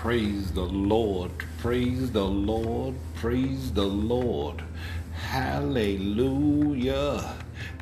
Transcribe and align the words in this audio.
Praise 0.00 0.50
the 0.52 0.62
Lord. 0.64 1.30
Praise 1.58 2.10
the 2.10 2.24
Lord. 2.24 2.94
Praise 3.16 3.70
the 3.70 3.84
Lord. 3.84 4.64
Hallelujah. 5.12 6.14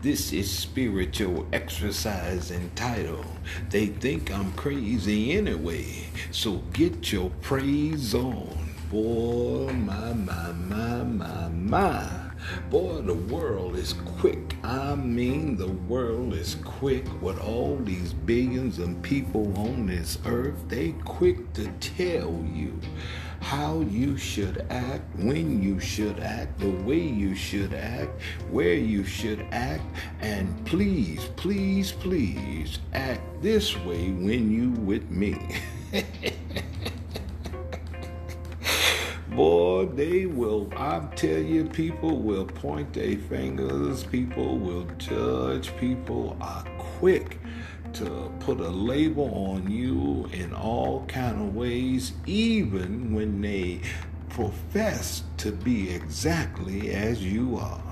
This 0.03 0.33
is 0.33 0.51
spiritual 0.51 1.46
exercise 1.53 2.51
entitled 2.51 3.24
They 3.71 3.87
Think 3.87 4.33
I'm 4.33 4.51
Crazy 4.54 5.37
Anyway. 5.37 6.09
So 6.33 6.56
get 6.73 7.13
your 7.13 7.31
praise 7.41 8.17
on. 8.17 8.69
Boy, 8.91 9.73
my, 9.74 10.13
my, 10.13 10.50
my, 10.50 11.05
my, 11.05 11.49
my. 11.50 12.28
Boy, 12.71 13.01
the 13.03 13.15
world 13.15 13.76
is 13.76 13.94
quick. 14.19 14.56
I 14.62 14.94
mean, 14.94 15.56
the 15.56 15.69
world 15.69 16.34
is 16.34 16.56
quick 16.64 17.05
with 17.23 17.41
all 17.41 17.77
these 17.77 18.12
billions 18.12 18.78
of 18.78 19.00
people 19.02 19.56
on 19.59 19.86
this 19.86 20.18
earth. 20.27 20.68
They 20.68 20.92
quick 21.04 21.52
to 21.54 21.68
tell 21.80 22.45
you 22.52 22.78
how 23.40 23.80
you 23.80 24.16
should 24.16 24.66
act, 24.70 25.04
when 25.16 25.62
you 25.62 25.78
should 25.80 26.20
act, 26.20 26.59
the 26.59 26.70
way 26.70 27.00
you 27.00 27.34
should 27.34 27.73
act, 27.73 28.10
where 28.51 28.74
you 28.74 29.04
should 29.04 29.46
act, 29.52 29.84
and 30.20 30.65
please, 30.66 31.26
please, 31.37 31.92
please 31.92 32.78
act 32.92 33.23
this 33.40 33.76
way 33.84 34.10
when 34.10 34.51
you 34.51 34.70
with 34.82 35.09
me. 35.10 35.38
Boy, 39.38 39.87
they 39.95 40.27
will, 40.27 40.69
I 40.77 40.98
tell 41.15 41.38
you, 41.38 41.66
people 41.66 42.19
will 42.19 42.45
point 42.45 42.92
their 42.92 43.16
fingers, 43.16 44.02
people 44.02 44.59
will 44.59 44.84
judge, 44.98 45.77
people 45.77 46.37
are 46.41 46.65
quick 46.77 47.38
to 47.93 48.32
put 48.41 48.59
a 48.59 48.69
label 48.69 49.32
on 49.32 49.70
you 49.70 50.29
in 50.32 50.52
all 50.52 51.07
kind 51.07 51.40
of 51.40 51.54
ways, 51.54 52.15
even 52.27 53.15
when 53.15 53.40
they 53.40 53.82
profess 54.29 55.23
to 55.37 55.52
be 55.52 55.95
exactly 55.95 56.90
as 56.90 57.23
you 57.23 57.59
are. 57.59 57.87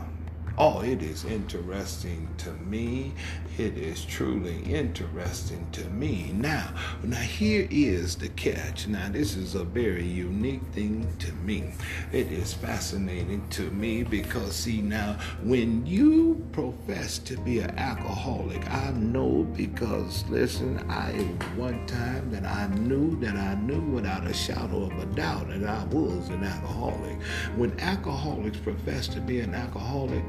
Oh, 0.59 0.81
it 0.81 1.03
is 1.03 1.27
interesting 1.27 2.27
to 2.39 2.51
me. 2.51 3.13
It 3.59 3.77
is 3.77 4.07
truly 4.07 4.63
interesting 4.63 5.67
to 5.73 5.85
me. 5.91 6.31
Now, 6.33 6.73
now 7.03 7.21
here 7.21 7.69
is 7.71 8.17
the 8.17 8.31
catch. 8.31 8.89
Now, 8.89 9.11
this 9.11 9.37
is 9.37 9.55
a 9.55 9.65
very 9.65 10.07
unique 10.07 10.63
thing 10.73 11.15
to 11.19 11.33
me. 11.33 11.73
It 12.11 12.33
is 12.33 12.55
fascinating 12.55 13.47
to 13.51 13.71
me 13.71 14.03
because 14.03 14.55
see 14.57 14.81
now, 14.81 15.19
when 15.43 15.85
you 15.85 16.43
profess 16.53 17.19
to 17.19 17.37
be 17.37 17.59
an 17.59 17.79
alcoholic, 17.79 18.67
I 18.71 18.93
know 18.93 19.47
because 19.57 20.25
listen, 20.31 20.83
I 20.89 21.13
one 21.57 21.87
time 21.87 22.31
that 22.31 22.47
I 22.47 22.67
knew 22.77 23.21
that 23.21 23.37
I 23.37 23.57
knew 23.57 23.81
without 23.81 24.27
a 24.27 24.33
shadow 24.33 24.85
of 24.85 24.99
a 24.99 25.07
doubt 25.15 25.49
that 25.49 25.65
I 25.65 25.85
was 25.85 26.31
an 26.31 26.45
alcoholic. 26.45 27.21
When 27.57 27.79
alcoholics 27.81 28.59
profess 28.59 29.07
to 29.09 29.21
be 29.21 29.41
an 29.41 29.55
alcoholic, 29.55 30.25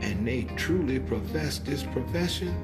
and 0.00 0.26
they 0.26 0.44
truly 0.56 0.98
profess 0.98 1.58
this 1.58 1.82
profession, 1.82 2.54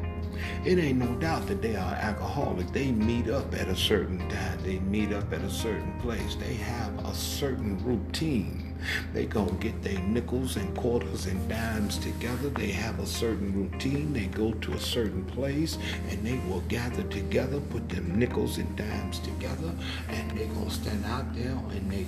it 0.64 0.78
ain't 0.78 0.98
no 0.98 1.14
doubt 1.16 1.46
that 1.46 1.62
they 1.62 1.76
are 1.76 1.94
alcoholic. 1.94 2.72
They 2.72 2.90
meet 2.90 3.28
up 3.28 3.54
at 3.54 3.68
a 3.68 3.76
certain 3.76 4.18
time. 4.28 4.58
They 4.62 4.78
meet 4.80 5.12
up 5.12 5.32
at 5.32 5.40
a 5.42 5.50
certain 5.50 5.98
place. 6.00 6.34
They 6.34 6.54
have 6.54 7.04
a 7.06 7.14
certain 7.14 7.82
routine. 7.84 8.74
They 9.12 9.26
gonna 9.26 9.52
get 9.52 9.82
their 9.82 9.98
nickels 10.00 10.56
and 10.56 10.76
quarters 10.76 11.26
and 11.26 11.48
dimes 11.48 11.98
together. 11.98 12.50
They 12.50 12.70
have 12.72 12.98
a 12.98 13.06
certain 13.06 13.52
routine. 13.54 14.12
They 14.12 14.26
go 14.26 14.52
to 14.52 14.72
a 14.72 14.80
certain 14.80 15.24
place 15.24 15.78
and 16.10 16.24
they 16.24 16.38
will 16.48 16.62
gather 16.68 17.02
together, 17.04 17.60
put 17.60 17.88
them 17.88 18.18
nickels 18.18 18.58
and 18.58 18.76
dimes 18.76 19.20
together, 19.20 19.72
and 20.08 20.30
they 20.32 20.46
gonna 20.46 20.70
stand 20.70 21.04
out 21.06 21.34
there 21.34 21.56
and 21.70 21.90
they 21.90 22.06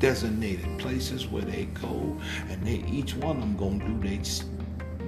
designated 0.00 0.78
places 0.78 1.28
where 1.28 1.42
they 1.42 1.66
go, 1.66 2.16
and 2.48 2.66
they 2.66 2.82
each 2.90 3.14
one 3.14 3.36
of 3.36 3.42
them 3.42 3.56
gonna 3.56 3.84
do 3.86 4.08
their 4.08 4.18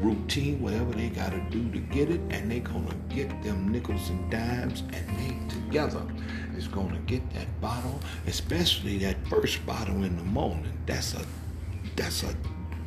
routine, 0.03 0.61
whatever 0.61 0.93
they 0.93 1.09
gotta 1.09 1.41
do 1.51 1.71
to 1.71 1.79
get 1.79 2.11
it, 2.11 2.21
and 2.31 2.51
they 2.51 2.61
gonna 2.61 2.95
get 3.09 3.29
them 3.43 3.73
nickels 3.73 4.11
and 4.11 4.31
dimes, 4.31 4.83
and 4.93 5.09
they 5.19 5.55
together 5.55 6.03
is 6.57 6.69
gonna 6.69 6.99
get 7.07 7.23
that 7.33 7.61
bottle, 7.61 7.99
especially 8.27 8.99
that 8.99 9.17
first 9.27 9.65
bottle 9.67 10.05
in 10.05 10.17
the 10.17 10.25
morning. 10.25 10.73
That's 10.87 11.15
a 11.15 11.25
that's 11.97 12.23
a 12.23 12.35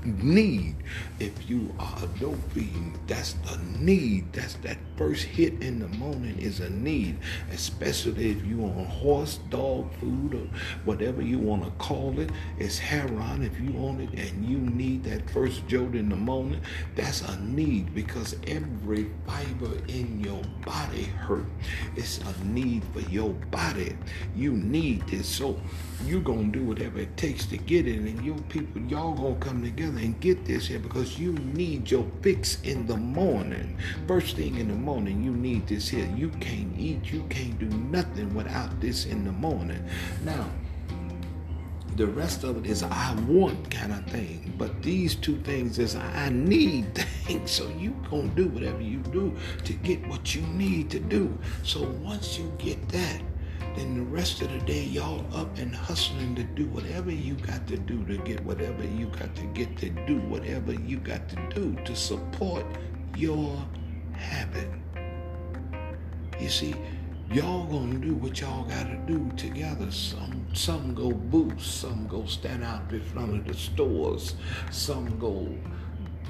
need. 0.06 0.76
If 1.20 1.50
you 1.50 1.74
are 1.80 1.98
a 2.04 2.20
dope 2.20 2.52
fiend, 2.52 3.00
that's 3.08 3.34
the 3.34 3.58
need. 3.80 4.32
That's 4.32 4.54
that 4.56 4.78
first 4.98 5.24
hit 5.24 5.62
in 5.62 5.80
the 5.80 5.88
morning 5.90 6.38
is 6.40 6.60
a 6.60 6.70
need, 6.70 7.18
especially 7.52 8.32
if 8.32 8.46
you 8.46 8.64
on 8.64 8.86
horse, 8.86 9.40
dog 9.50 9.92
food, 9.96 10.34
or 10.34 10.48
whatever 10.86 11.22
you 11.22 11.40
want 11.40 11.64
to 11.64 11.72
call 11.72 12.20
it. 12.20 12.30
It's 12.58 12.78
heroin 12.78 13.44
if 13.44 13.60
you 13.60 13.72
want 13.72 14.02
it 14.02 14.10
and 14.20 14.46
you 14.46 14.58
need 14.58 15.04
that 15.06 15.30
first 15.30 15.68
jolt 15.68 15.96
in 15.96 16.10
the 16.10 16.16
morning. 16.16 16.62
That's 16.96 17.22
a 17.22 17.40
need 17.42 17.94
because 17.94 18.36
every 18.48 19.12
fiber 19.26 19.78
in 19.88 20.22
your 20.24 20.42
body 20.66 21.04
hurt. 21.04 21.46
It's 21.96 22.20
a 22.20 22.46
need 22.46 22.84
for 22.94 23.02
your 23.10 23.32
body. 23.52 23.96
You 24.36 24.54
need 24.54 25.08
this. 25.08 25.28
So 25.28 25.60
you're 26.06 26.22
gonna 26.22 26.52
do 26.52 26.64
whatever 26.64 27.00
it 27.00 27.16
takes 27.18 27.46
to 27.48 27.58
get 27.58 27.88
it, 27.88 28.00
and 28.00 28.24
your 28.24 28.38
people, 28.50 28.82
y'all 28.84 29.14
gonna 29.14 29.36
come 29.36 29.62
together 29.64 29.98
and 29.98 30.20
get 30.20 30.46
this 30.46 30.68
here 30.68 30.80
because 30.80 31.18
you 31.18 31.34
need 31.34 31.90
your 31.90 32.06
fix 32.22 32.62
in 32.62 32.86
the 32.86 32.98
morning. 32.98 33.78
First 34.08 34.36
thing 34.36 34.56
in 34.56 34.68
the 34.68 34.74
morning, 34.74 34.85
you 34.86 35.32
need 35.32 35.68
this 35.68 35.90
here. 35.90 36.08
You 36.16 36.30
can't 36.30 36.78
eat, 36.78 37.12
you 37.12 37.24
can't 37.30 37.58
do 37.58 37.66
nothing 37.66 38.34
without 38.36 38.80
this 38.80 39.06
in 39.06 39.26
the 39.26 39.32
morning. 39.32 39.84
Now, 40.24 40.48
the 41.96 42.06
rest 42.06 42.44
of 42.44 42.58
it 42.58 42.70
is 42.70 42.84
I 42.84 43.16
want 43.28 43.72
kind 43.72 43.94
of 43.94 44.06
thing. 44.08 44.54
But 44.58 44.84
these 44.84 45.16
two 45.16 45.38
things 45.42 45.80
is 45.80 45.96
I 45.96 46.30
need 46.30 46.94
things. 47.26 47.50
So 47.50 47.68
you 47.70 47.96
gonna 48.12 48.28
do 48.36 48.48
whatever 48.50 48.82
you 48.82 49.00
do 49.00 49.36
to 49.64 49.74
get 49.74 50.06
what 50.08 50.36
you 50.36 50.42
need 50.42 50.92
to 50.92 51.00
do. 51.00 51.36
So 51.64 51.84
once 52.04 52.38
you 52.38 52.54
get 52.60 52.88
that, 52.90 53.22
then 53.76 53.96
the 53.96 54.04
rest 54.04 54.42
of 54.42 54.52
the 54.52 54.60
day 54.60 54.84
y'all 54.84 55.26
up 55.34 55.58
and 55.58 55.76
hustling 55.76 56.36
to 56.36 56.44
do 56.44 56.68
whatever 56.68 57.12
you 57.12 57.34
got 57.36 57.66
to 57.68 57.78
do 57.78 58.06
to 58.06 58.18
get 58.20 58.44
whatever 58.46 58.84
you 58.84 59.08
got 59.08 59.36
to 59.36 59.44
get 59.54 59.76
to 59.78 59.90
do 59.90 60.20
whatever 60.20 60.74
you 60.74 60.98
got 60.98 61.28
to 61.30 61.36
do 61.54 61.76
to 61.84 61.96
support 61.96 62.66
your 63.18 63.58
habit. 64.18 64.70
You 66.40 66.50
see, 66.50 66.76
y'all 67.32 67.66
gonna 67.66 68.00
do 68.00 68.16
what 68.16 68.40
y'all 68.42 68.64
gotta 68.64 68.98
do 69.08 69.32
together. 69.38 69.92
Some 69.92 70.46
some 70.54 70.94
go 70.94 71.12
boost, 71.12 71.82
some 71.82 72.08
go 72.08 72.26
stand 72.26 72.64
out 72.64 72.92
in 72.92 73.02
front 73.02 73.34
of 73.34 73.46
the 73.46 73.54
stores, 73.54 74.36
some 74.72 75.18
go 75.20 75.48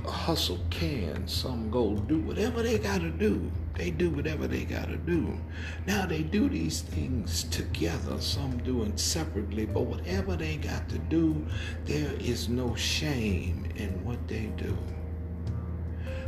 hustle 0.05 0.59
cans, 0.69 1.33
some 1.33 1.69
go 1.69 1.95
do 1.95 2.19
whatever 2.19 2.61
they 2.61 2.77
gotta 2.77 3.09
do. 3.09 3.51
They 3.75 3.91
do 3.91 4.09
whatever 4.09 4.47
they 4.47 4.63
gotta 4.63 4.95
do. 4.95 5.37
Now 5.85 6.05
they 6.05 6.23
do 6.23 6.47
these 6.47 6.81
things 6.81 7.43
together, 7.45 8.21
some 8.21 8.57
doing 8.59 8.95
separately, 8.95 9.65
but 9.65 9.81
whatever 9.81 10.37
they 10.37 10.55
got 10.55 10.87
to 10.89 10.97
do, 10.97 11.45
there 11.83 12.13
is 12.19 12.47
no 12.47 12.73
shame 12.75 13.69
in 13.75 14.03
what 14.05 14.27
they 14.29 14.45
do. 14.55 14.77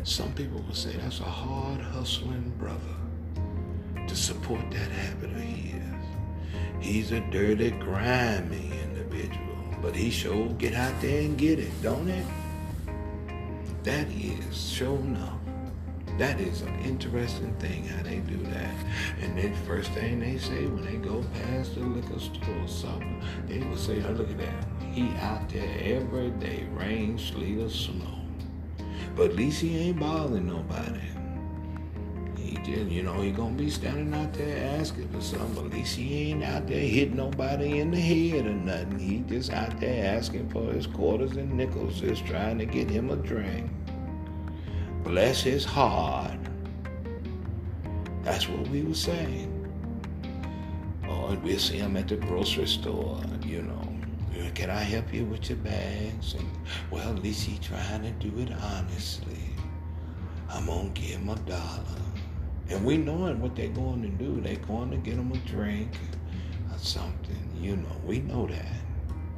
Some 0.07 0.31
people 0.31 0.61
will 0.61 0.73
say 0.73 0.93
that's 0.93 1.19
a 1.19 1.23
hard 1.23 1.81
hustling 1.81 2.53
brother 2.57 2.79
to 4.07 4.15
support 4.15 4.61
that 4.71 4.89
habit 4.89 5.31
of 5.31 5.35
his. 5.35 5.83
He's 6.79 7.11
a 7.11 7.19
dirty, 7.29 7.71
grimy 7.71 8.71
individual, 8.83 9.57
but 9.81 9.93
he 9.93 10.09
sure 10.09 10.47
get 10.53 10.75
out 10.75 10.93
there 11.01 11.23
and 11.23 11.37
get 11.37 11.59
it, 11.59 11.81
don't 11.83 12.07
it? 12.07 12.25
That 13.83 14.07
is 14.07 14.71
sure 14.71 14.97
enough. 14.97 15.39
That 16.17 16.39
is 16.39 16.61
an 16.61 16.79
interesting 16.85 17.53
thing 17.55 17.85
how 17.85 18.01
they 18.03 18.19
do 18.19 18.37
that. 18.45 18.75
And 19.21 19.37
then 19.37 19.53
first 19.65 19.91
thing 19.91 20.21
they 20.21 20.37
say 20.37 20.67
when 20.67 20.85
they 20.85 20.95
go 21.05 21.21
past 21.33 21.75
the 21.75 21.81
liquor 21.81 22.17
store 22.17 22.61
or 22.61 22.67
something, 22.69 23.21
they 23.45 23.59
will 23.59 23.75
say, 23.75 24.01
oh, 24.07 24.13
look 24.13 24.31
at 24.31 24.37
that. 24.37 24.65
He 24.93 25.09
out 25.17 25.49
there 25.49 25.77
every 25.83 26.29
day, 26.29 26.65
rain, 26.71 27.19
sleet, 27.19 27.59
or 27.59 27.69
snow. 27.69 28.26
But 29.17 29.31
at 29.31 29.35
least 29.35 29.61
he 29.61 29.75
ain't 29.75 29.99
bothering 29.99 30.45
nobody. 30.45 31.01
He 32.37 32.55
just, 32.57 32.91
you 32.91 33.01
know, 33.01 33.19
he 33.19 33.31
gonna 33.31 33.55
be 33.55 33.67
standing 33.71 34.13
out 34.13 34.31
there 34.33 34.79
asking 34.79 35.09
for 35.09 35.21
something. 35.21 35.65
At 35.65 35.71
least 35.71 35.95
he 35.95 36.29
ain't 36.29 36.43
out 36.43 36.67
there 36.67 36.79
hitting 36.79 37.15
nobody 37.15 37.79
in 37.79 37.89
the 37.89 37.99
head 37.99 38.45
or 38.45 38.53
nothing. 38.53 38.99
He 38.99 39.19
just 39.21 39.51
out 39.51 39.79
there 39.79 40.15
asking 40.15 40.49
for 40.49 40.71
his 40.71 40.85
quarters 40.85 41.35
and 41.35 41.51
nickels, 41.53 41.99
just 41.99 42.27
trying 42.27 42.59
to 42.59 42.65
get 42.65 42.91
him 42.91 43.09
a 43.09 43.15
drink. 43.15 43.71
Bless 45.03 45.41
his 45.41 45.65
heart. 45.65 46.37
That's 48.21 48.47
what 48.47 48.67
we 48.67 48.83
were 48.83 48.93
saying. 48.93 49.51
Or 51.09 51.33
we'll 51.37 51.57
see 51.57 51.77
him 51.77 51.97
at 51.97 52.07
the 52.07 52.17
grocery 52.17 52.67
store, 52.67 53.19
you 53.43 53.63
know. 53.63 53.86
Can 54.53 54.69
I 54.69 54.81
help 54.81 55.13
you 55.13 55.25
with 55.25 55.49
your 55.49 55.57
bags? 55.59 56.33
And 56.33 56.49
well, 56.89 57.09
at 57.09 57.21
least 57.21 57.45
he's 57.45 57.59
trying 57.59 58.01
to 58.03 58.11
do 58.11 58.41
it 58.41 58.51
honestly. 58.61 59.37
I'm 60.49 60.65
gonna 60.65 60.89
give 60.89 61.19
him 61.19 61.29
a 61.29 61.35
dollar. 61.35 61.83
And 62.69 62.83
we 62.83 62.97
knowing 62.97 63.39
what 63.39 63.55
they're 63.55 63.69
going 63.69 64.01
to 64.01 64.09
do. 64.09 64.41
They're 64.41 64.55
going 64.55 64.91
to 64.91 64.97
get 64.97 65.13
him 65.13 65.31
a 65.31 65.37
drink, 65.49 65.91
or 66.71 66.77
something. 66.77 67.49
You 67.59 67.77
know, 67.77 67.95
we 68.05 68.19
know 68.19 68.45
that. 68.47 68.65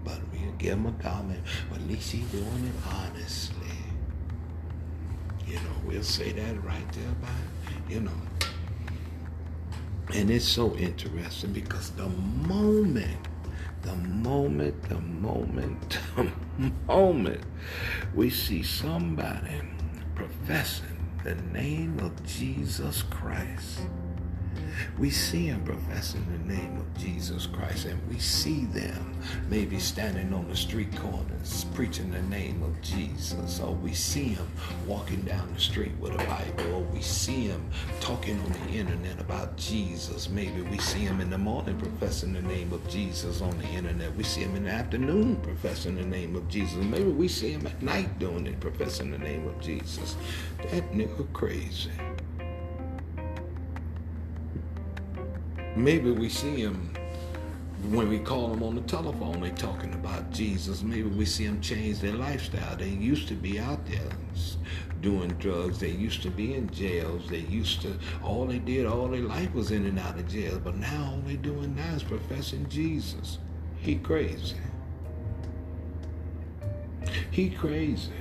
But 0.04 0.20
we'll 0.32 0.52
give 0.54 0.74
him 0.74 0.88
a 0.88 0.92
comment. 0.94 1.42
But 1.70 1.80
at 1.80 1.88
least 1.88 2.12
he's 2.12 2.26
doing 2.28 2.46
it 2.46 2.88
honestly. 2.92 3.56
You 5.46 5.56
know, 5.56 5.76
we'll 5.86 6.04
say 6.04 6.32
that 6.32 6.64
right 6.64 6.92
there 6.94 7.16
by, 7.22 7.30
you 7.94 8.02
know. 8.02 8.12
And 10.14 10.32
it's 10.32 10.46
so 10.46 10.76
interesting 10.76 11.54
because 11.54 11.92
the 11.92 12.10
moment, 12.10 13.28
the 13.82 13.96
moment, 13.96 14.82
the 14.90 15.00
moment, 15.00 16.00
the 16.16 16.72
moment 16.88 17.42
we 18.14 18.30
see 18.30 18.64
somebody 18.64 19.62
professing 20.16 21.00
the 21.24 21.36
name 21.54 22.00
of 22.00 22.26
Jesus 22.26 23.04
Christ, 23.04 23.82
we 24.98 25.10
see 25.10 25.50
them 25.50 25.64
professing 25.64 26.26
the 26.32 26.54
name 26.54 26.78
of 26.78 26.98
Jesus 26.98 27.46
Christ, 27.46 27.86
and 27.86 28.00
we 28.10 28.20
see 28.20 28.66
them 28.66 29.20
maybe 29.50 29.80
standing 29.80 30.34
on 30.34 30.48
the 30.48 30.56
street 30.56 30.96
corners 30.98 31.66
preaching 31.74 32.12
the 32.12 32.22
name 32.24 32.62
of 32.64 32.80
Jesus, 32.82 33.60
or 33.60 33.74
we 33.74 33.94
see 33.94 34.36
them 34.36 34.50
walking 34.86 35.22
down 35.22 35.54
the 35.54 35.60
street 35.60 35.92
with 36.00 36.14
a 36.14 36.18
Bible, 36.18 36.76
or 36.76 36.82
we 36.82 37.02
see 37.02 37.48
them 37.48 37.70
talking 38.00 38.40
on 38.40 38.52
the 38.52 38.74
internet 38.74 39.20
about 39.20 39.56
Jesus. 39.58 40.30
Maybe 40.30 40.62
we 40.62 40.78
see 40.80 41.06
them 41.06 41.22
in 41.22 41.30
the 41.30 41.38
morning 41.38 41.78
professing 41.78 42.34
the 42.34 42.42
name 42.42 42.72
of 42.74 42.88
Jesus 42.90 43.42
on 43.42 43.58
the 43.60 43.68
internet. 43.68 44.16
We 44.16 44.24
see 44.24 44.44
them 44.44 44.56
in 44.56 44.64
the 44.64 44.72
afternoon 44.72 45.38
professing 45.38 45.96
the 45.96 46.06
name 46.06 46.36
of 46.36 46.48
Jesus. 46.48 46.84
Maybe 46.84 47.10
we 47.10 47.28
see 47.28 47.56
them 47.56 47.68
at 47.68 47.82
night 47.82 48.20
doing 48.20 48.48
it, 48.48 48.60
professing 48.60 49.12
the 49.12 49.18
name 49.18 49.48
of 49.48 49.60
Jesus. 49.62 50.16
That 50.72 50.92
nigga 50.92 51.32
crazy. 51.34 51.92
Maybe 55.80 56.12
we 56.12 56.28
see 56.28 56.58
him 56.58 56.92
when 57.90 58.10
we 58.10 58.20
call 58.20 58.50
them 58.50 58.62
on 58.62 58.76
the 58.76 58.82
telephone, 58.82 59.40
they 59.40 59.52
talking 59.52 59.94
about 59.94 60.30
Jesus. 60.30 60.84
Maybe 60.84 61.04
we 61.04 61.24
see 61.24 61.48
them 61.48 61.62
change 61.62 62.00
their 62.00 62.16
lifestyle. 62.16 62.76
They 62.76 62.90
used 62.90 63.30
to 63.30 63.34
be 63.34 63.60
out 63.60 63.86
there 63.86 64.10
doing 65.00 65.30
drugs. 65.40 65.80
They 65.80 65.92
used 65.92 66.22
to 66.24 66.30
be 66.30 66.56
in 66.56 66.70
jails. 66.72 67.30
They 67.30 67.40
used 67.40 67.82
to, 67.84 67.98
all 68.22 68.46
they 68.46 68.60
did 68.60 68.86
all 68.86 69.08
their 69.08 69.22
life 69.22 69.54
was 69.54 69.72
in 69.72 69.86
and 69.86 69.98
out 69.98 70.20
of 70.20 70.28
jail. 70.28 70.60
But 70.62 70.76
now 70.76 71.14
all 71.14 71.22
they 71.26 71.38
doing 71.38 71.74
now 71.78 71.96
is 71.96 72.04
professing 72.04 72.68
Jesus. 72.68 73.38
He 73.78 73.96
crazy. 73.96 74.58
He 77.32 77.50
crazy. 77.50 78.12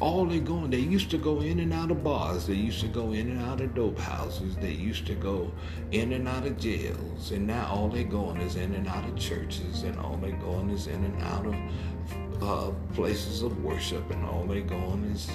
All 0.00 0.26
they 0.26 0.40
going, 0.40 0.70
they 0.70 0.78
used 0.78 1.10
to 1.10 1.18
go 1.18 1.40
in 1.40 1.60
and 1.60 1.72
out 1.72 1.90
of 1.90 2.04
bars. 2.04 2.46
They 2.46 2.54
used 2.54 2.80
to 2.80 2.88
go 2.88 3.12
in 3.12 3.30
and 3.30 3.40
out 3.42 3.60
of 3.60 3.74
dope 3.74 3.98
houses. 3.98 4.56
They 4.56 4.72
used 4.72 5.06
to 5.06 5.14
go 5.14 5.50
in 5.90 6.12
and 6.12 6.28
out 6.28 6.46
of 6.46 6.58
jails. 6.58 7.30
And 7.30 7.46
now 7.46 7.68
all 7.72 7.88
they 7.88 8.04
going 8.04 8.40
is 8.40 8.56
in 8.56 8.74
and 8.74 8.86
out 8.88 9.04
of 9.04 9.18
churches. 9.18 9.82
And 9.82 9.98
all 9.98 10.16
they 10.16 10.32
going 10.32 10.70
is 10.70 10.86
in 10.86 11.04
and 11.04 11.22
out 11.22 11.46
of 11.46 12.42
uh, 12.42 12.72
places 12.94 13.42
of 13.42 13.62
worship. 13.62 14.10
And 14.10 14.24
all 14.24 14.44
they 14.44 14.60
going 14.60 15.04
is 15.04 15.30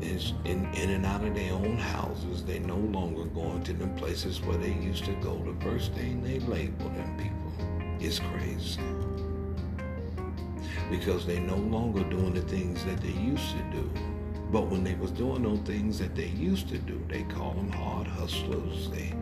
is 0.00 0.34
in, 0.44 0.66
in 0.74 0.90
and 0.90 1.06
out 1.06 1.24
of 1.24 1.34
their 1.34 1.52
own 1.52 1.78
houses. 1.78 2.44
They 2.44 2.58
no 2.58 2.76
longer 2.76 3.24
going 3.24 3.62
to 3.64 3.72
the 3.72 3.86
places 3.88 4.40
where 4.42 4.58
they 4.58 4.72
used 4.72 5.04
to 5.04 5.14
go. 5.14 5.38
The 5.38 5.64
first 5.64 5.92
thing 5.92 6.22
they 6.22 6.40
label 6.40 6.90
them 6.90 7.16
people 7.16 8.04
is 8.04 8.20
crazy 8.20 8.80
because 10.90 11.26
they 11.26 11.40
no 11.40 11.56
longer 11.56 12.04
doing 12.04 12.34
the 12.34 12.42
things 12.42 12.84
that 12.84 13.00
they 13.00 13.12
used 13.12 13.50
to 13.50 13.62
do. 13.72 13.90
But 14.50 14.68
when 14.68 14.84
they 14.84 14.94
was 14.94 15.10
doing 15.10 15.42
those 15.42 15.60
things 15.60 15.98
that 15.98 16.14
they 16.14 16.28
used 16.28 16.68
to 16.68 16.78
do, 16.78 17.04
they 17.08 17.24
call 17.24 17.54
them 17.54 17.70
hard 17.72 18.06
hustlers. 18.06 18.90
They 18.90 19.12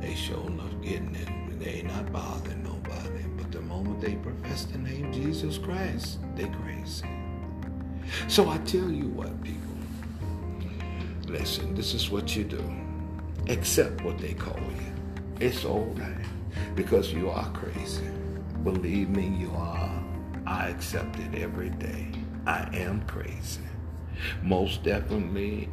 they 0.00 0.14
show 0.14 0.40
enough 0.46 0.72
getting 0.82 1.14
it. 1.14 1.60
They 1.60 1.82
not 1.82 2.10
bothering 2.12 2.64
nobody. 2.64 3.24
But 3.36 3.52
the 3.52 3.60
moment 3.60 4.00
they 4.00 4.16
profess 4.16 4.64
the 4.64 4.78
name 4.78 5.12
Jesus 5.12 5.58
Christ, 5.58 6.18
they 6.34 6.48
crazy. 6.48 7.06
So 8.28 8.48
I 8.48 8.58
tell 8.58 8.90
you 8.90 9.08
what, 9.08 9.42
people. 9.44 9.60
Listen, 11.28 11.74
this 11.74 11.94
is 11.94 12.10
what 12.10 12.34
you 12.34 12.44
do. 12.44 12.64
Accept 13.48 14.02
what 14.02 14.18
they 14.18 14.34
call 14.34 14.58
you. 14.58 14.92
It's 15.46 15.64
all 15.64 15.94
right. 15.96 16.26
Because 16.74 17.12
you 17.12 17.30
are 17.30 17.50
crazy. 17.52 18.08
Believe 18.64 19.10
me, 19.10 19.28
you 19.38 19.52
are. 19.54 19.89
I 20.50 20.66
accept 20.66 21.16
it 21.20 21.36
every 21.36 21.70
day. 21.70 22.08
I 22.44 22.68
am 22.74 23.02
crazy. 23.06 23.60
Most 24.42 24.82
definitely, 24.82 25.68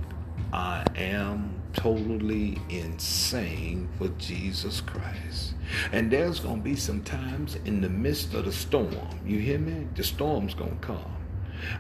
I 0.54 0.86
am 0.96 1.60
totally 1.74 2.60
insane 2.70 3.90
for 3.98 4.10
Jesus 4.20 4.80
Christ. 4.82 5.56
And 5.92 6.12
there's 6.12 6.40
going 6.40 6.58
to 6.58 6.64
be 6.64 6.76
some 6.76 7.02
times 7.02 7.58
in 7.66 7.82
the 7.82 7.90
midst 7.90 8.36
of 8.36 8.46
the 8.46 8.52
storm. 8.52 8.94
You 9.26 9.40
hear 9.40 9.58
me? 9.58 9.88
The 9.96 10.04
storm's 10.04 10.54
going 10.54 10.78
to 10.80 10.86
come. 10.86 11.17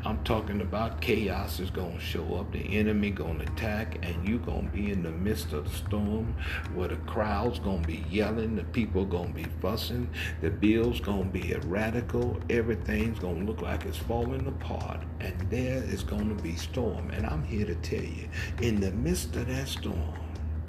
I'm 0.03 0.23
talking 0.23 0.61
about 0.61 1.01
chaos 1.01 1.59
is 1.59 1.69
going 1.69 1.97
to 1.97 2.03
show 2.03 2.35
up, 2.35 2.51
the 2.51 2.77
enemy 2.77 3.11
going 3.11 3.39
to 3.39 3.45
attack, 3.45 3.97
and 4.01 4.27
you 4.27 4.39
going 4.39 4.67
to 4.67 4.73
be 4.73 4.91
in 4.91 5.03
the 5.03 5.11
midst 5.11 5.53
of 5.53 5.65
the 5.65 5.75
storm 5.75 6.35
where 6.73 6.87
the 6.87 6.95
crowd's 6.97 7.59
going 7.59 7.81
to 7.81 7.87
be 7.87 8.05
yelling, 8.09 8.55
the 8.55 8.63
people 8.63 9.05
going 9.05 9.33
to 9.33 9.33
be 9.33 9.49
fussing, 9.61 10.09
the 10.41 10.49
bill's 10.49 10.99
going 10.99 11.31
to 11.31 11.39
be 11.39 11.53
radical, 11.65 12.39
everything's 12.49 13.19
going 13.19 13.39
to 13.39 13.45
look 13.45 13.61
like 13.61 13.85
it's 13.85 13.97
falling 13.97 14.47
apart, 14.47 15.01
and 15.19 15.39
there 15.49 15.83
is 15.83 16.03
going 16.03 16.35
to 16.35 16.43
be 16.43 16.55
storm. 16.55 17.09
And 17.11 17.25
I'm 17.25 17.43
here 17.43 17.65
to 17.65 17.75
tell 17.75 18.03
you, 18.03 18.29
in 18.61 18.79
the 18.79 18.91
midst 18.91 19.35
of 19.35 19.47
that 19.47 19.67
storm, 19.67 20.13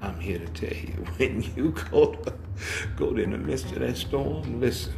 I'm 0.01 0.21
here 0.21 0.39
to 0.39 0.47
tell 0.49 0.77
you, 0.77 1.05
when 1.17 1.43
you 1.57 1.75
go 1.91 2.15
to, 2.15 2.35
go 2.97 3.17
in 3.17 3.31
the 3.31 3.39
midst 3.39 3.67
of 3.73 3.81
that 3.81 3.97
storm, 3.97 4.61
listen, 4.61 4.93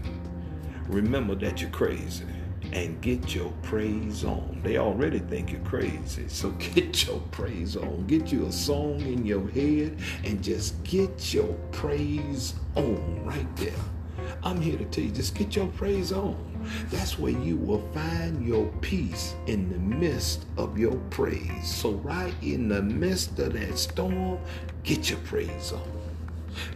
remember 0.88 1.34
that 1.36 1.60
you're 1.60 1.70
crazy 1.70 2.24
and 2.72 3.00
get 3.00 3.34
your 3.34 3.52
praise 3.62 4.24
on. 4.24 4.60
They 4.62 4.78
already 4.78 5.18
think 5.18 5.52
you're 5.52 5.60
crazy, 5.62 6.28
so 6.28 6.50
get 6.74 7.06
your 7.06 7.20
praise 7.30 7.76
on. 7.76 8.06
Get 8.06 8.32
you 8.32 8.46
a 8.46 8.52
song 8.52 9.00
in 9.00 9.26
your 9.26 9.48
head 9.50 9.98
and 10.24 10.42
just 10.42 10.82
get 10.84 11.34
your 11.34 11.52
praise 11.72 12.54
on 12.76 13.24
right 13.24 13.56
there. 13.56 13.72
I'm 14.42 14.60
here 14.60 14.78
to 14.78 14.84
tell 14.86 15.04
you, 15.04 15.10
just 15.10 15.34
get 15.34 15.56
your 15.56 15.66
praise 15.68 16.12
on. 16.12 16.36
That's 16.90 17.18
where 17.18 17.32
you 17.32 17.56
will 17.56 17.86
find 17.92 18.46
your 18.46 18.66
peace 18.80 19.34
in 19.46 19.70
the 19.70 19.78
midst 19.78 20.44
of 20.56 20.78
your 20.78 20.96
praise. 21.10 21.66
So, 21.66 21.92
right 21.92 22.34
in 22.42 22.68
the 22.68 22.82
midst 22.82 23.38
of 23.38 23.54
that 23.54 23.78
storm, 23.78 24.38
get 24.82 25.10
your 25.10 25.18
praise 25.20 25.72
on. 25.72 25.90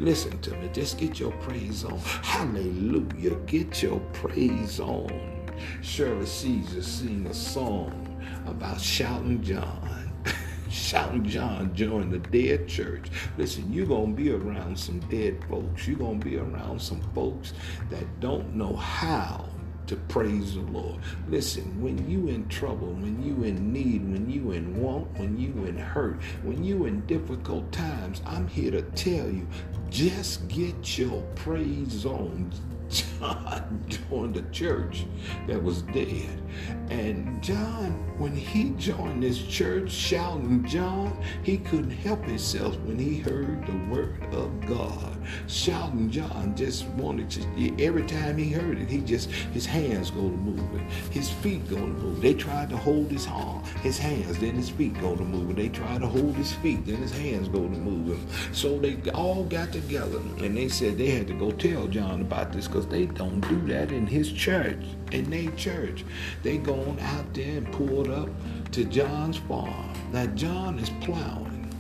Listen 0.01 0.39
to 0.41 0.51
me, 0.57 0.71
just 0.73 0.99
get 0.99 1.19
your 1.21 1.33
praise 1.33 1.85
on. 1.85 1.99
Hallelujah, 1.99 3.35
get 3.47 3.83
your 3.83 4.01
praise 4.13 4.81
on. 4.81 5.44
Shirley 5.83 6.27
Caesar 6.27 6.83
sing 6.83 7.27
a 7.27 7.35
song 7.35 8.23
about 8.47 8.81
shouting 8.81 9.43
John. 9.43 10.13
shouting 10.71 11.25
John 11.25 11.75
joined 11.75 12.13
the 12.13 12.19
dead 12.19 12.69
church. 12.69 13.09
Listen, 13.39 13.73
you're 13.73 13.87
going 13.87 14.17
to 14.17 14.23
be 14.23 14.33
around 14.33 14.79
some 14.79 15.01
dead 15.11 15.45
folks. 15.49 15.87
You're 15.87 15.99
going 15.99 16.21
to 16.21 16.25
be 16.27 16.39
around 16.39 16.81
some 16.81 17.01
folks 17.15 17.53
that 17.91 18.21
don't 18.21 18.55
know 18.55 18.75
how 18.77 19.49
to 19.87 19.97
praise 19.97 20.55
the 20.55 20.63
Lord. 20.63 21.01
Listen, 21.29 21.81
when 21.81 22.09
you 22.09 22.29
in 22.29 22.49
trouble, 22.49 22.89
when 22.89 23.23
you 23.23 23.45
in 23.45 23.73
need, 23.73 24.03
when 24.11 24.31
you 24.31 24.53
in 24.53 24.81
want, 24.81 25.13
when 25.19 25.39
you 25.39 25.67
in 25.67 25.77
hurt, 25.77 26.23
when 26.43 26.65
you 26.65 26.87
in 26.87 27.05
difficult 27.07 27.71
times, 27.71 28.23
I'm 28.25 28.49
here 28.49 28.71
to 28.71 28.83
tell 28.83 29.29
you, 29.29 29.47
just 29.91 30.49
get 30.49 30.99
your 30.99 31.23
praise 31.35 32.07
on. 32.07 32.51
John 32.95 33.85
joined 34.09 34.37
a 34.37 34.43
church 34.51 35.05
that 35.49 35.63
was 35.63 35.83
dead. 35.83 36.44
And 36.91 37.43
John, 37.43 37.93
when 38.19 38.35
he 38.35 38.71
joined 38.71 39.23
this 39.23 39.43
church 39.43 39.91
shouting 39.91 40.65
John, 40.67 41.21
he 41.43 41.59
couldn't 41.59 41.91
help 41.91 42.25
himself 42.25 42.79
when 42.81 42.99
he 42.99 43.19
heard 43.19 43.67
the 43.67 43.95
word 43.95 44.23
of 44.33 44.67
God. 44.67 45.17
Shouting 45.47 46.11
John 46.11 46.55
just 46.57 46.87
wanted 46.89 47.31
to, 47.31 47.83
every 47.83 48.05
time 48.07 48.37
he 48.37 48.51
heard 48.51 48.79
it, 48.79 48.89
he 48.89 48.99
just, 49.01 49.31
his 49.31 49.67
hands 49.67 50.11
go 50.11 50.23
to 50.23 50.37
moving, 50.37 50.89
his 51.11 51.31
feet 51.31 51.69
go 51.69 51.77
to 51.77 51.87
move. 51.87 52.21
They 52.21 52.35
tried 52.35 52.71
to 52.71 52.77
hold 52.77 53.11
his 53.11 53.27
arm, 53.27 53.65
his 53.83 53.99
hands, 53.99 54.39
then 54.39 54.55
his 54.55 54.69
feet 54.69 55.01
go 55.01 55.17
to 55.17 55.25
moving. 55.25 55.57
They 55.57 55.69
tried 55.69 56.03
to 56.03 56.07
hold 56.07 56.35
his 56.37 56.53
feet, 56.53 56.87
then 56.87 56.97
his 56.97 57.13
hands 57.13 57.49
go 57.49 57.63
to 57.63 57.69
moving. 57.69 58.27
So 58.53 58.79
they 58.79 58.97
all 59.13 59.45
got 59.45 59.73
together 59.73 60.19
and 60.39 60.57
they 60.57 60.69
said 60.69 60.99
they 60.99 61.11
had 61.11 61.27
to 61.29 61.35
go 61.35 61.51
tell 61.51 61.87
John 61.87 62.21
about 62.21 62.53
this 62.53 62.69
because 62.69 62.87
they 62.87 63.07
don't 63.07 63.41
do 63.49 63.61
that 63.73 63.93
in 63.93 64.07
his 64.07 64.31
church, 64.31 64.83
in 65.13 65.31
their 65.31 65.51
church. 65.53 66.05
They 66.45 66.59
gone 66.59 66.99
out 67.01 67.33
there 67.33 67.57
and 67.57 67.73
pulled 67.73 68.11
up 68.11 68.29
to 68.73 68.85
John's 68.85 69.39
farm. 69.39 69.91
Now 70.13 70.27
John 70.27 70.79
is 70.79 70.91
plowing. 71.01 71.73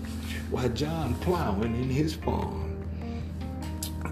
While 0.50 0.71
John 0.71 1.14
plowing 1.16 1.75
in 1.75 1.90
his 1.90 2.14
farm, 2.14 2.83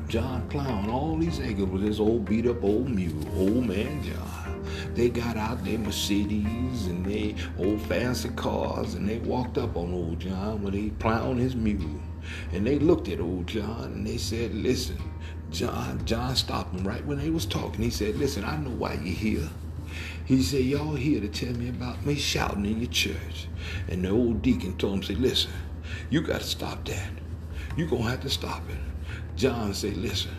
John 0.09 0.47
plowing 0.51 0.91
all 0.91 1.17
these 1.17 1.41
acres 1.41 1.65
with 1.65 1.81
this 1.81 1.99
old 1.99 2.27
beat 2.27 2.47
up 2.47 2.63
old 2.63 2.91
mule, 2.91 3.27
old 3.35 3.67
man 3.67 4.03
John. 4.03 4.63
They 4.95 5.09
got 5.09 5.39
out 5.39 5.65
their 5.65 5.79
Mercedes 5.79 6.87
and 6.87 7.03
they 7.03 7.35
old 7.59 7.81
fancy 7.81 8.29
cars 8.29 8.93
and 8.93 9.09
they 9.09 9.21
walked 9.21 9.57
up 9.57 9.75
on 9.75 9.95
old 9.95 10.21
John 10.21 10.63
when 10.63 10.75
he 10.75 10.91
plowing 10.91 11.39
his 11.39 11.57
mule. 11.57 11.99
And 12.53 12.67
they 12.67 12.79
looked 12.79 13.09
at 13.09 13.21
old 13.21 13.47
John 13.47 13.85
and 13.85 14.07
they 14.07 14.19
said, 14.19 14.55
listen, 14.55 14.99
John, 15.51 16.05
John 16.05 16.37
stopped 16.37 16.75
him 16.75 16.87
right 16.87 17.05
when 17.07 17.17
they 17.17 17.31
was 17.31 17.47
talking. 17.47 17.83
He 17.83 17.89
said, 17.89 18.17
listen, 18.17 18.45
I 18.45 18.59
know 18.59 18.69
why 18.69 18.93
you're 19.03 19.15
here. 19.15 19.49
He 20.25 20.43
said, 20.43 20.65
y'all 20.65 20.95
here 20.95 21.21
to 21.21 21.29
tell 21.29 21.53
me 21.55 21.69
about 21.69 22.05
me 22.07 22.15
shouting 22.15 22.67
in 22.67 22.81
your 22.81 22.91
church. 22.91 23.49
And 23.89 24.05
the 24.05 24.11
old 24.11 24.43
deacon 24.43 24.77
told 24.77 24.95
him, 24.95 25.03
say, 25.03 25.15
listen, 25.15 25.53
you 26.11 26.21
got 26.21 26.41
to 26.41 26.47
stop 26.47 26.85
that. 26.87 27.11
you 27.77 27.89
to 27.89 27.97
have 27.99 28.21
to 28.21 28.31
stop 28.31 28.63
it. 28.71 28.79
John 29.37 29.75
said, 29.75 29.97
listen, 29.97 30.33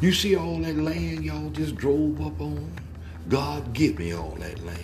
you 0.00 0.12
see 0.12 0.36
all 0.36 0.58
that 0.58 0.76
land 0.76 1.24
y'all 1.24 1.50
just 1.50 1.76
drove 1.76 2.20
up 2.20 2.40
on? 2.40 2.72
God 3.28 3.72
give 3.72 3.98
me 3.98 4.12
all 4.12 4.36
that 4.40 4.64
land. 4.64 4.78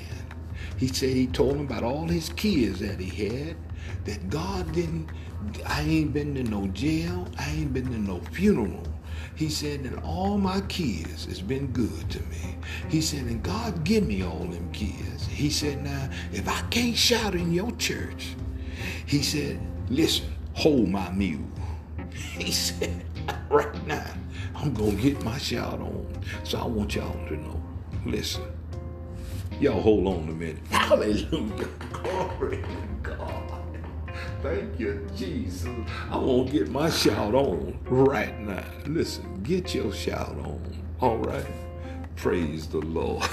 He 0.77 0.89
said 0.89 1.11
he 1.11 1.27
told 1.27 1.57
him 1.57 1.63
about 1.63 1.83
all 1.83 2.07
his 2.07 2.29
kids 2.31 2.81
that 2.81 3.01
he 3.01 3.29
had, 3.29 3.57
that 4.05 4.31
God 4.31 4.71
didn't, 4.73 5.09
I 5.67 5.83
ain't 5.83 6.13
been 6.13 6.35
to 6.37 6.45
no 6.45 6.69
jail, 6.69 7.27
I 7.39 7.51
ain't 7.51 7.73
been 7.73 7.91
to 7.91 7.99
no 7.99 8.21
funeral. 8.33 8.87
He 9.39 9.51
said, 9.51 9.83
and 9.83 10.01
all 10.01 10.37
my 10.37 10.61
kids 10.63 11.27
has 11.27 11.41
been 11.41 11.69
good 11.69 12.11
to 12.11 12.19
me. 12.25 12.57
He 12.89 13.01
said, 13.01 13.21
and 13.27 13.41
God 13.41 13.85
give 13.85 14.05
me 14.05 14.25
all 14.25 14.41
them 14.41 14.69
kids. 14.73 15.29
He 15.29 15.49
said, 15.49 15.85
now, 15.85 16.09
if 16.33 16.49
I 16.49 16.61
can't 16.71 16.97
shout 16.97 17.37
in 17.37 17.53
your 17.53 17.71
church, 17.77 18.35
he 19.07 19.23
said, 19.23 19.61
listen, 19.91 20.35
hold 20.55 20.89
my 20.89 21.09
mule. 21.13 21.47
He 22.37 22.51
said, 22.51 23.05
right 23.49 23.87
now, 23.87 24.11
I'm 24.57 24.75
going 24.75 24.97
to 24.97 25.03
get 25.03 25.23
my 25.23 25.39
shout 25.39 25.81
on. 25.81 26.05
So 26.43 26.59
I 26.59 26.67
want 26.67 26.97
y'all 26.97 27.13
to 27.29 27.37
know, 27.37 27.63
listen, 28.07 28.43
y'all 29.61 29.81
hold 29.81 30.09
on 30.09 30.29
a 30.29 30.33
minute. 30.33 30.67
Hallelujah. 30.71 31.69
Glory 31.93 32.57
to 32.57 32.89
God. 33.05 33.58
Thank 34.43 34.79
you, 34.79 35.05
Jesus. 35.17 35.69
I 36.11 36.17
want 36.17 36.51
to 36.51 36.53
get 36.53 36.69
my 36.69 36.91
shout 36.91 37.35
on 37.35 37.77
right 37.87 38.39
now. 38.39 38.65
Listen, 38.87 39.43
get 39.43 39.75
your 39.75 39.93
shout 39.93 40.37
on. 40.39 40.63
All 41.01 41.19
right. 41.19 41.45
Praise 42.15 42.69
the 42.69 42.79
Lord. 42.79 43.29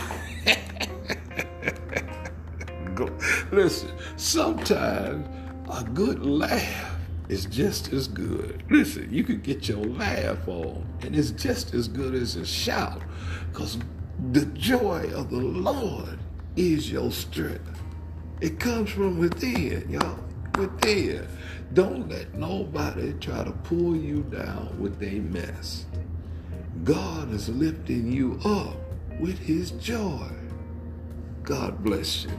Listen, 3.51 3.91
sometimes 4.15 5.27
a 5.71 5.83
good 5.83 6.25
laugh 6.25 6.97
is 7.29 7.45
just 7.45 7.93
as 7.93 8.07
good. 8.07 8.63
Listen, 8.71 9.07
you 9.11 9.23
can 9.23 9.41
get 9.41 9.69
your 9.69 9.83
laugh 9.83 10.47
on, 10.47 10.87
and 11.01 11.15
it's 11.15 11.29
just 11.31 11.75
as 11.75 11.87
good 11.87 12.15
as 12.15 12.35
a 12.35 12.45
shout, 12.45 13.03
because 13.51 13.77
the 14.31 14.45
joy 14.47 15.11
of 15.13 15.29
the 15.29 15.37
Lord 15.37 16.17
is 16.55 16.91
your 16.91 17.11
strength. 17.11 17.83
It 18.41 18.59
comes 18.59 18.89
from 18.89 19.19
within, 19.19 19.87
y'all 19.89 20.24
with. 20.57 21.27
Don't 21.73 22.09
let 22.09 22.33
nobody 22.35 23.13
try 23.13 23.43
to 23.43 23.51
pull 23.51 23.95
you 23.95 24.23
down 24.23 24.75
with 24.79 25.01
a 25.03 25.19
mess. 25.19 25.85
God 26.83 27.33
is 27.33 27.49
lifting 27.49 28.11
you 28.11 28.39
up 28.45 28.77
with 29.19 29.37
his 29.39 29.71
joy. 29.71 30.29
God 31.43 31.83
bless 31.83 32.25
you. 32.25 32.31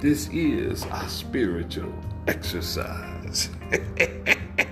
This 0.00 0.28
is 0.28 0.84
our 0.86 1.08
spiritual 1.08 1.92
exercise. 2.26 3.50